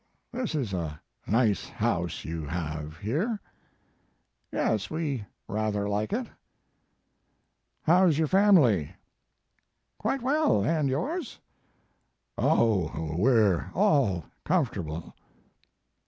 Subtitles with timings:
[0.31, 3.39] "This is a nice house you have here?"
[4.51, 6.25] "Yes, we rather like it."
[7.83, 8.95] "How s your family?"
[9.99, 11.39] "Quite well and yours?"
[12.39, 15.13] "Oh, we re all comfortable."